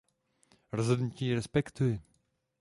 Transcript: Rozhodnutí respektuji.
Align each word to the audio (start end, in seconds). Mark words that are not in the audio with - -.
Rozhodnutí 0.71 1.35
respektuji. 1.35 2.01